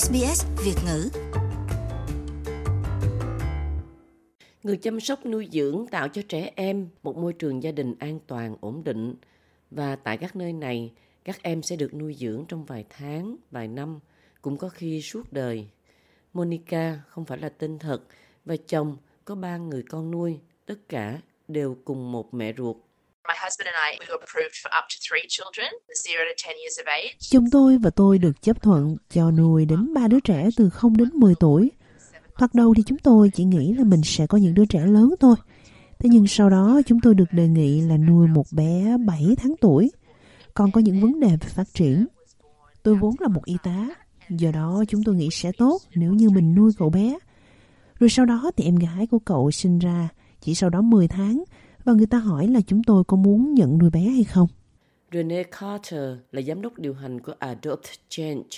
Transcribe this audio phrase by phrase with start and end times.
[0.00, 1.10] SBS Việt ngữ.
[4.62, 8.20] Người chăm sóc nuôi dưỡng tạo cho trẻ em một môi trường gia đình an
[8.26, 9.14] toàn, ổn định
[9.70, 10.92] và tại các nơi này,
[11.24, 14.00] các em sẽ được nuôi dưỡng trong vài tháng, vài năm,
[14.42, 15.68] cũng có khi suốt đời.
[16.32, 18.02] Monica không phải là tên thật
[18.44, 22.76] và chồng có ba người con nuôi, tất cả đều cùng một mẹ ruột.
[27.20, 30.96] Chồng tôi và tôi được chấp thuận cho nuôi đến ba đứa trẻ từ 0
[30.96, 31.70] đến 10 tuổi.
[32.38, 35.14] Thoạt đầu thì chúng tôi chỉ nghĩ là mình sẽ có những đứa trẻ lớn
[35.20, 35.36] thôi.
[35.98, 39.54] Thế nhưng sau đó chúng tôi được đề nghị là nuôi một bé 7 tháng
[39.60, 39.90] tuổi,
[40.54, 42.06] còn có những vấn đề về phát triển.
[42.82, 43.88] Tôi vốn là một y tá,
[44.28, 47.18] do đó chúng tôi nghĩ sẽ tốt nếu như mình nuôi cậu bé.
[48.00, 50.08] Rồi sau đó thì em gái của cậu sinh ra
[50.40, 51.44] chỉ sau đó 10 tháng
[51.84, 54.48] và người ta hỏi là chúng tôi có muốn nhận nuôi bé hay không.
[55.12, 58.48] Rene Carter là giám đốc điều hành của Adopt Change.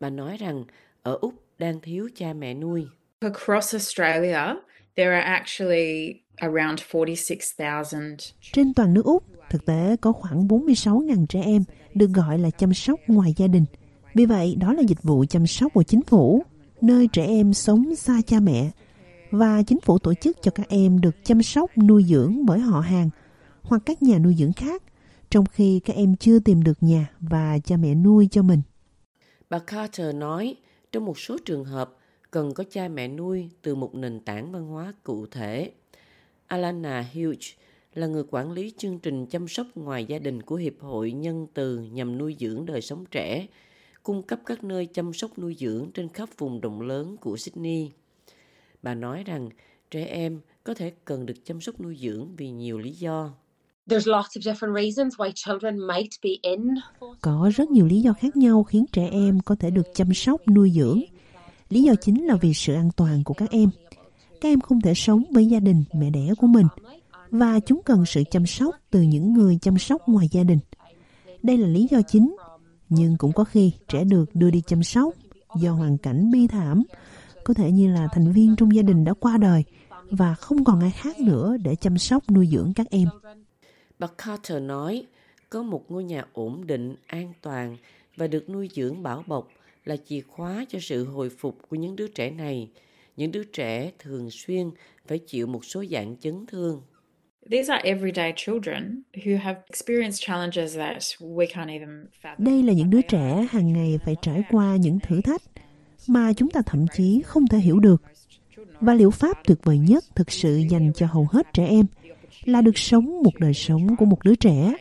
[0.00, 0.64] Bà nói rằng
[1.02, 2.86] ở Úc đang thiếu cha mẹ nuôi.
[3.20, 4.54] Across Australia,
[4.96, 8.16] there are actually around 46,000.
[8.52, 12.74] Trên toàn nước Úc, thực tế có khoảng 46.000 trẻ em được gọi là chăm
[12.74, 13.64] sóc ngoài gia đình.
[14.14, 16.42] Vì vậy, đó là dịch vụ chăm sóc của chính phủ,
[16.80, 18.70] nơi trẻ em sống xa cha mẹ
[19.34, 22.80] và chính phủ tổ chức cho các em được chăm sóc nuôi dưỡng bởi họ
[22.80, 23.10] hàng
[23.62, 24.82] hoặc các nhà nuôi dưỡng khác
[25.30, 28.62] trong khi các em chưa tìm được nhà và cha mẹ nuôi cho mình.
[29.50, 30.56] Bà Carter nói,
[30.92, 31.96] trong một số trường hợp
[32.30, 35.70] cần có cha mẹ nuôi từ một nền tảng văn hóa cụ thể.
[36.46, 37.50] Alana Hughes
[37.94, 41.46] là người quản lý chương trình chăm sóc ngoài gia đình của Hiệp hội Nhân
[41.54, 43.46] từ nhằm nuôi dưỡng đời sống trẻ,
[44.02, 47.90] cung cấp các nơi chăm sóc nuôi dưỡng trên khắp vùng rộng lớn của Sydney.
[48.84, 49.48] Bà nói rằng
[49.90, 53.32] trẻ em có thể cần được chăm sóc nuôi dưỡng vì nhiều lý do.
[57.20, 60.40] Có rất nhiều lý do khác nhau khiến trẻ em có thể được chăm sóc
[60.48, 61.00] nuôi dưỡng.
[61.68, 63.70] Lý do chính là vì sự an toàn của các em.
[64.40, 66.66] Các em không thể sống với gia đình mẹ đẻ của mình
[67.30, 70.58] và chúng cần sự chăm sóc từ những người chăm sóc ngoài gia đình.
[71.42, 72.36] Đây là lý do chính,
[72.88, 75.14] nhưng cũng có khi trẻ được đưa đi chăm sóc
[75.60, 76.82] do hoàn cảnh bi thảm
[77.44, 79.64] có thể như là thành viên trong gia đình đã qua đời
[80.10, 83.08] và không còn ai khác nữa để chăm sóc nuôi dưỡng các em.
[83.98, 85.06] Bà Carter nói,
[85.50, 87.76] có một ngôi nhà ổn định, an toàn
[88.16, 89.48] và được nuôi dưỡng bảo bọc
[89.84, 92.70] là chìa khóa cho sự hồi phục của những đứa trẻ này.
[93.16, 94.70] Những đứa trẻ thường xuyên
[95.06, 96.82] phải chịu một số dạng chấn thương.
[97.50, 102.34] These are everyday children who have experienced challenges that we can't even fathom.
[102.38, 105.42] Đây là những đứa trẻ hàng ngày phải trải qua những thử thách
[106.06, 108.02] mà chúng ta thậm chí không thể hiểu được.
[108.80, 111.86] Và liệu pháp tuyệt vời nhất thực sự dành cho hầu hết trẻ em
[112.44, 114.74] là được sống một đời sống của một đứa trẻ,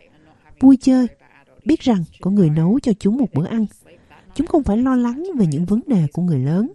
[0.60, 1.08] vui chơi,
[1.66, 3.66] biết rằng có người nấu cho chúng một bữa ăn.
[4.36, 6.72] Chúng không phải lo lắng về những vấn đề của người lớn,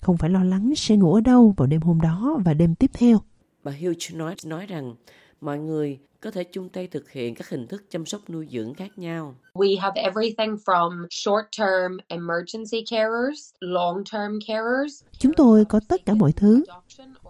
[0.00, 2.90] không phải lo lắng sẽ ngủ ở đâu vào đêm hôm đó và đêm tiếp
[2.94, 3.18] theo.
[3.64, 4.94] Bà Hugh nói, nói rằng
[5.40, 8.74] mọi người có thể chung tay thực hiện các hình thức chăm sóc nuôi dưỡng
[8.74, 9.34] khác nhau.
[9.54, 15.02] We have everything from short-term emergency carers, long-term carers.
[15.18, 16.64] Chúng tôi có tất cả mọi thứ,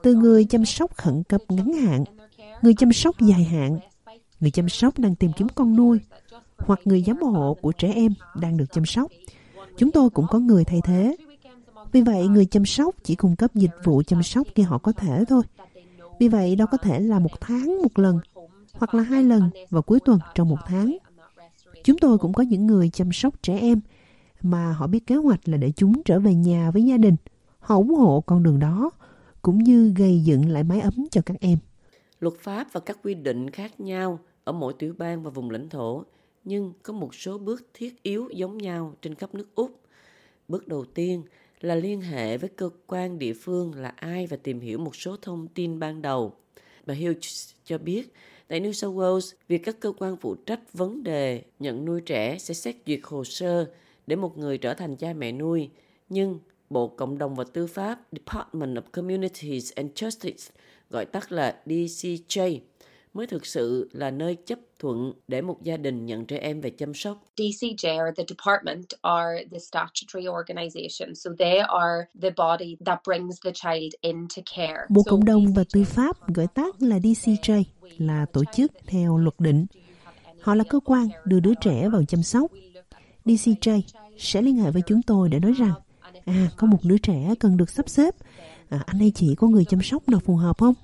[0.03, 2.05] từ người chăm sóc khẩn cấp ngắn hạn,
[2.63, 3.79] người chăm sóc dài hạn,
[4.41, 5.99] người chăm sóc đang tìm kiếm con nuôi,
[6.59, 9.11] hoặc người giám hộ của trẻ em đang được chăm sóc.
[9.77, 11.17] Chúng tôi cũng có người thay thế.
[11.93, 14.93] Vì vậy, người chăm sóc chỉ cung cấp dịch vụ chăm sóc khi họ có
[14.93, 15.43] thể thôi.
[16.21, 18.19] Vì vậy, đó có thể là một tháng một lần
[18.79, 20.99] hoặc là hai lần vào cuối tuần trong một tháng.
[21.85, 23.81] Chúng tôi cũng có những người chăm sóc trẻ em
[24.43, 27.17] mà họ biết kế hoạch là để chúng trở về nhà với gia đình.
[27.59, 28.91] Họ ủng hộ con đường đó,
[29.43, 31.59] cũng như gây dựng lại mái ấm cho các em.
[32.21, 35.69] Luật pháp và các quy định khác nhau ở mỗi tiểu bang và vùng lãnh
[35.69, 36.05] thổ,
[36.45, 39.81] nhưng có một số bước thiết yếu giống nhau trên khắp nước Úc.
[40.49, 41.23] Bước đầu tiên
[41.61, 45.17] là liên hệ với cơ quan địa phương là ai và tìm hiểu một số
[45.23, 46.33] thông tin ban đầu.
[46.87, 48.13] Bà Hughes cho biết
[48.49, 52.39] Tại New South Wales, việc các cơ quan phụ trách vấn đề nhận nuôi trẻ
[52.39, 53.71] sẽ xét duyệt hồ sơ
[54.07, 55.71] để một người trở thành cha mẹ nuôi.
[56.09, 56.39] Nhưng
[56.71, 60.51] Bộ Cộng đồng và Tư pháp Department of Communities and Justice,
[60.91, 62.59] gọi tắt là DCJ,
[63.15, 66.71] mới thực sự là nơi chấp thuận để một gia đình nhận trẻ em về
[66.71, 67.25] chăm sóc.
[67.37, 73.37] DCJ or the department are the statutory organization, so they are the body that brings
[73.45, 74.79] the child into care.
[74.89, 77.63] Bộ Cộng đồng và Tư pháp gọi tắt là DCJ
[77.99, 79.67] là tổ chức theo luật định.
[80.41, 82.53] Họ là cơ quan đưa đứa trẻ vào chăm sóc.
[83.25, 83.81] DCJ
[84.19, 85.73] sẽ liên hệ với chúng tôi để nói rằng
[86.25, 88.15] à có một đứa trẻ cần được sắp xếp
[88.69, 90.75] à, anh hay chị có người chăm sóc nào phù hợp không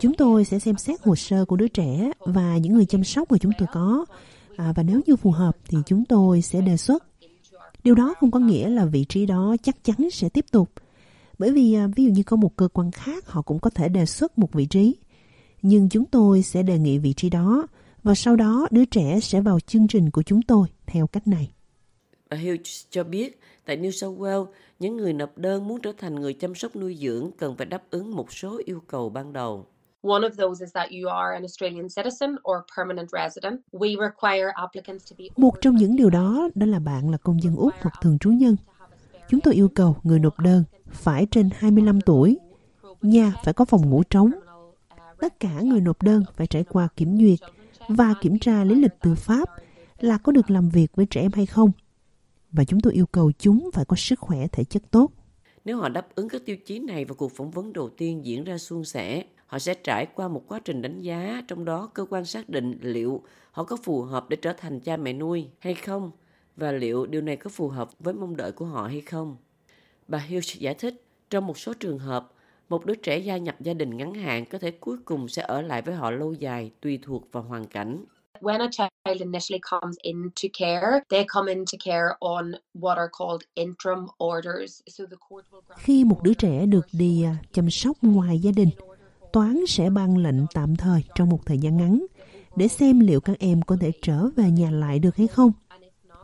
[0.00, 3.32] chúng tôi sẽ xem xét hồ sơ của đứa trẻ và những người chăm sóc
[3.32, 4.06] mà chúng tôi có
[4.56, 7.04] à, và nếu như phù hợp thì chúng tôi sẽ đề xuất
[7.84, 10.70] Điều đó không có nghĩa là vị trí đó chắc chắn sẽ tiếp tục.
[11.38, 13.88] Bởi vì à, ví dụ như có một cơ quan khác họ cũng có thể
[13.88, 14.96] đề xuất một vị trí.
[15.62, 17.66] Nhưng chúng tôi sẽ đề nghị vị trí đó
[18.02, 21.50] và sau đó đứa trẻ sẽ vào chương trình của chúng tôi theo cách này.
[22.30, 24.46] Bà Hughes cho biết tại New South Wales,
[24.78, 27.82] những người nộp đơn muốn trở thành người chăm sóc nuôi dưỡng cần phải đáp
[27.90, 29.66] ứng một số yêu cầu ban đầu.
[30.04, 33.60] One of those is that you are an Australian citizen or permanent resident.
[33.72, 37.42] We require applicants to be Một trong những điều đó đó là bạn là công
[37.42, 38.56] dân Úc hoặc thường trú nhân.
[39.28, 42.38] Chúng tôi yêu cầu người nộp đơn phải trên 25 tuổi,
[43.02, 44.30] nhà phải có phòng ngủ trống.
[45.20, 47.38] Tất cả người nộp đơn phải trải qua kiểm duyệt
[47.88, 49.48] và kiểm tra lý lịch tư pháp
[49.98, 51.70] là có được làm việc với trẻ em hay không.
[52.52, 55.10] Và chúng tôi yêu cầu chúng phải có sức khỏe thể chất tốt.
[55.64, 58.44] Nếu họ đáp ứng các tiêu chí này và cuộc phỏng vấn đầu tiên diễn
[58.44, 62.06] ra suôn sẻ, họ sẽ trải qua một quá trình đánh giá, trong đó cơ
[62.10, 65.74] quan xác định liệu họ có phù hợp để trở thành cha mẹ nuôi hay
[65.74, 66.10] không
[66.56, 69.36] và liệu điều này có phù hợp với mong đợi của họ hay không.
[70.08, 72.32] Bà Hughes giải thích, trong một số trường hợp,
[72.68, 75.62] một đứa trẻ gia nhập gia đình ngắn hạn có thể cuối cùng sẽ ở
[75.62, 78.04] lại với họ lâu dài tùy thuộc vào hoàn cảnh.
[78.40, 83.42] When a child initially comes into care, they come into care on what are called
[83.54, 84.80] interim orders.
[84.86, 88.38] So the court will grant Khi một đứa trẻ được đi à, chăm sóc ngoài
[88.38, 88.68] gia đình,
[89.34, 92.06] toán sẽ ban lệnh tạm thời trong một thời gian ngắn
[92.56, 95.52] để xem liệu các em có thể trở về nhà lại được hay không.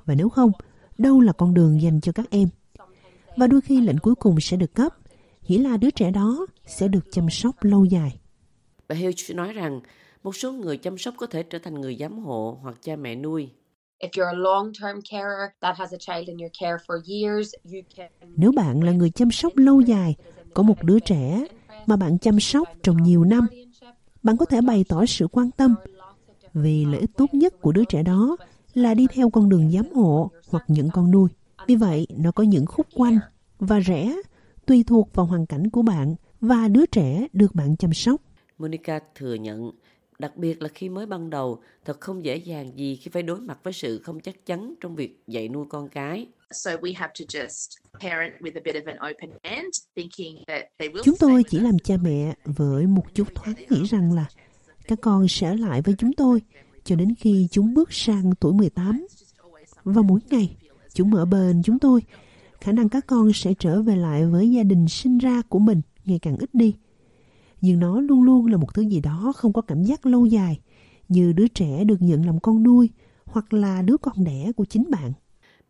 [0.05, 0.53] Và nếu không,
[0.99, 2.49] đâu là con đường dành cho các em.
[3.37, 4.95] Và đôi khi lệnh cuối cùng sẽ được cấp,
[5.49, 8.21] nghĩa là đứa trẻ đó sẽ được chăm sóc lâu dài.
[8.89, 9.81] Bà Hughes nói rằng
[10.23, 13.15] một số người chăm sóc có thể trở thành người giám hộ hoặc cha mẹ
[13.15, 13.51] nuôi.
[14.01, 17.81] If you're a long-term carer that has a child in your care for years, you
[17.97, 20.15] can Nếu bạn là người chăm sóc lâu dài,
[20.55, 21.47] có một đứa trẻ
[21.87, 23.47] mà bạn chăm sóc trong nhiều năm,
[24.23, 25.75] bạn có thể bày tỏ sự quan tâm
[26.55, 28.37] vì lợi ích tốt nhất của đứa trẻ đó
[28.75, 31.29] là đi theo con đường giám hộ hoặc những con nuôi.
[31.67, 33.19] Vì vậy, nó có những khúc quanh
[33.59, 34.17] và rẽ
[34.67, 38.21] tùy thuộc vào hoàn cảnh của bạn và đứa trẻ được bạn chăm sóc.
[38.59, 39.71] Monica thừa nhận,
[40.21, 43.41] đặc biệt là khi mới ban đầu, thật không dễ dàng gì khi phải đối
[43.41, 46.27] mặt với sự không chắc chắn trong việc dạy nuôi con cái.
[46.51, 47.69] So we have to just
[48.01, 51.59] parent with a bit of an open hand, thinking that they will Chúng tôi chỉ
[51.59, 54.27] làm cha mẹ với một chút thoáng nghĩ rằng là
[54.89, 56.43] các con sẽ ở lại với chúng tôi
[56.85, 59.07] cho đến khi chúng bước sang tuổi 18.
[59.85, 60.57] Và mỗi ngày,
[60.95, 62.03] chúng ở bên chúng tôi.
[62.61, 65.81] Khả năng các con sẽ trở về lại với gia đình sinh ra của mình
[66.05, 66.75] ngày càng ít đi.
[67.61, 70.61] Nhưng nó luôn luôn là một thứ gì đó không có cảm giác lâu dài,
[71.09, 72.91] như đứa trẻ được nhận làm con nuôi
[73.25, 75.12] hoặc là đứa con đẻ của chính bạn.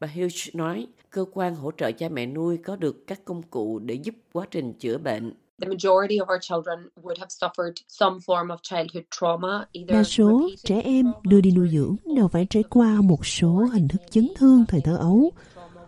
[0.00, 3.78] Bà Hughes nói, cơ quan hỗ trợ cha mẹ nuôi có được các công cụ
[3.78, 5.34] để giúp quá trình chữa bệnh.
[5.60, 10.04] The majority of our children would have suffered some form of childhood trauma, either Đa
[10.04, 14.02] số trẻ em đưa đi nuôi dưỡng đều phải trải qua một số hình thức
[14.10, 15.32] chấn thương thời thơ ấu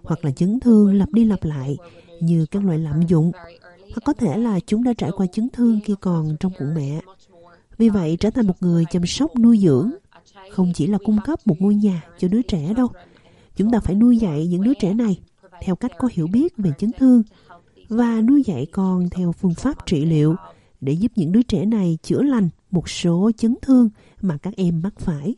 [0.03, 1.77] hoặc là chấn thương lặp đi lặp lại
[2.21, 3.33] như các loại lạm dụng
[3.93, 7.01] hoặc có thể là chúng đã trải qua chấn thương khi còn trong bụng mẹ.
[7.79, 9.91] Vì vậy, trở thành một người chăm sóc nuôi dưỡng
[10.51, 12.89] không chỉ là cung cấp một ngôi nhà cho đứa trẻ đâu.
[13.57, 15.21] Chúng ta phải nuôi dạy những đứa trẻ này
[15.63, 17.23] theo cách có hiểu biết về chấn thương
[17.89, 20.35] và nuôi dạy con theo phương pháp trị liệu
[20.81, 23.89] để giúp những đứa trẻ này chữa lành một số chấn thương
[24.21, 25.35] mà các em mắc phải.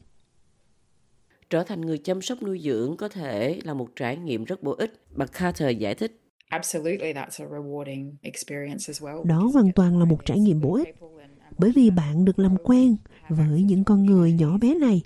[1.51, 4.73] Trở thành người chăm sóc nuôi dưỡng có thể là một trải nghiệm rất bổ
[4.73, 5.07] ích.
[5.11, 6.24] Bà Carter giải thích.
[6.49, 9.25] Absolutely, that's a rewarding experience as well.
[9.25, 10.89] Đó hoàn toàn to là một trải nghiệm bổ ích
[11.21, 12.97] and bởi vì bạn được làm quen
[13.29, 15.03] với những con người nhỏ bé này,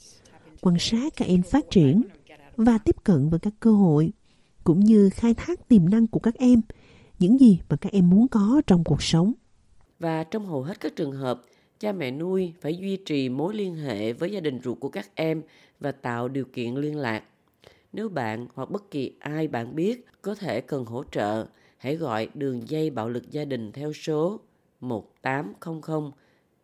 [0.60, 2.02] quan sát các em phát triển
[2.56, 4.12] và tiếp cận với các cơ hội
[4.64, 6.60] cũng như khai thác tiềm năng của các em,
[7.18, 9.32] những gì mà các em muốn có trong cuộc sống.
[9.98, 11.42] Và trong hầu hết các trường hợp,
[11.78, 15.10] cha mẹ nuôi phải duy trì mối liên hệ với gia đình ruột của các
[15.14, 15.42] em
[15.80, 17.22] và tạo điều kiện liên lạc.
[17.92, 21.46] Nếu bạn hoặc bất kỳ ai bạn biết có thể cần hỗ trợ,
[21.78, 24.40] hãy gọi đường dây bạo lực gia đình theo số
[24.80, 26.10] 1800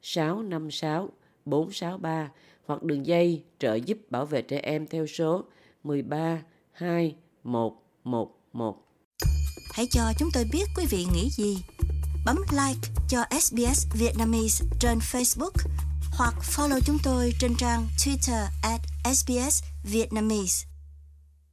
[0.02, 1.08] 656
[1.44, 2.30] 463
[2.66, 5.44] hoặc đường dây trợ giúp bảo vệ trẻ em theo số
[5.84, 8.76] 13 2 1 1 1.
[9.72, 11.56] Hãy cho chúng tôi biết quý vị nghĩ gì.
[12.26, 15.52] Bấm like cho SBS Vietnamese trên Facebook
[16.18, 18.80] hoặc follow chúng tôi trên trang Twitter at
[19.14, 19.62] SBS
[19.92, 20.73] Vietnamese.